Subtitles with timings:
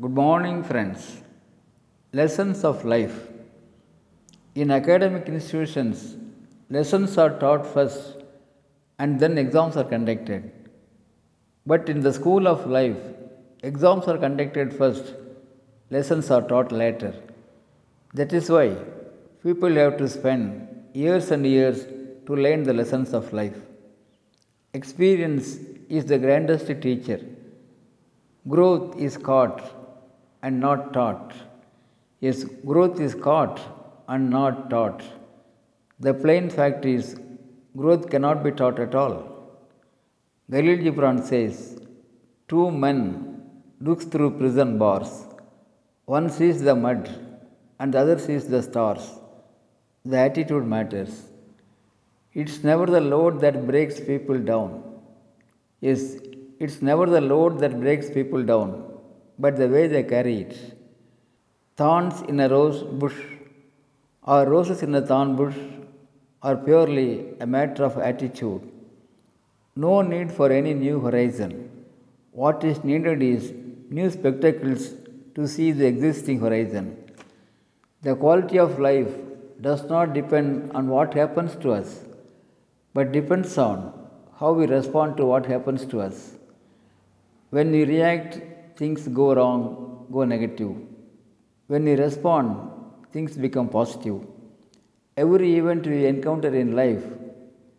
[0.00, 1.22] Good morning, friends.
[2.12, 3.16] Lessons of life.
[4.54, 6.14] In academic institutions,
[6.70, 8.22] lessons are taught first
[9.00, 10.52] and then exams are conducted.
[11.66, 13.00] But in the school of life,
[13.64, 15.14] exams are conducted first,
[15.90, 17.12] lessons are taught later.
[18.14, 18.76] That is why
[19.42, 21.86] people have to spend years and years
[22.26, 23.58] to learn the lessons of life.
[24.74, 25.56] Experience
[25.88, 27.20] is the grandest teacher.
[28.46, 29.77] Growth is caught
[30.48, 31.32] and not taught.
[32.26, 33.60] Yes, growth is caught
[34.12, 35.02] and not taught.
[36.06, 37.06] The plain fact is,
[37.80, 39.16] growth cannot be taught at all.
[40.52, 41.54] Khalil Gibran says,
[42.50, 43.00] Two men
[43.86, 45.10] looks through prison bars.
[46.16, 47.02] One sees the mud
[47.78, 49.04] and the other sees the stars.
[50.12, 51.12] The attitude matters.
[52.32, 54.70] It's never the load that breaks people down.
[55.80, 56.02] Yes,
[56.58, 58.70] it's never the load that breaks people down,
[59.38, 60.54] but the way they carry it.
[61.76, 63.18] Thorns in a rose bush
[64.24, 65.56] or roses in a thorn bush
[66.42, 68.62] are purely a matter of attitude.
[69.74, 71.70] No need for any new horizon.
[72.32, 73.52] What is needed is
[73.90, 74.92] new spectacles
[75.34, 76.96] to see the existing horizon.
[78.02, 79.08] The quality of life
[79.60, 82.00] does not depend on what happens to us,
[82.94, 83.92] but depends on
[84.38, 86.32] how we respond to what happens to us.
[87.50, 88.40] When we react,
[88.78, 89.62] things go wrong,
[90.12, 90.74] go negative.
[91.66, 92.56] When we respond,
[93.12, 94.18] things become positive.
[95.16, 97.04] Every event we encounter in life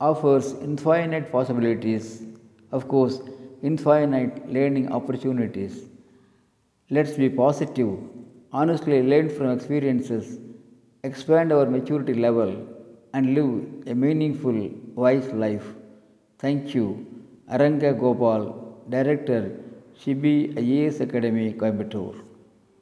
[0.00, 2.22] offers infinite possibilities,
[2.72, 3.20] of course,
[3.62, 5.74] infinite learning opportunities.
[6.90, 7.92] Let's be positive,
[8.52, 10.38] honestly learn from experiences,
[11.04, 12.50] expand our maturity level,
[13.14, 13.52] and live
[13.86, 15.66] a meaningful, wise life.
[16.38, 17.06] Thank you.
[17.50, 18.42] Aranga Gopal,
[18.88, 19.42] Director,
[19.98, 22.31] Shibi IAS Academy, Coimbatore.